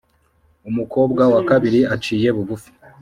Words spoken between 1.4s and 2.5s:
kabiri aciye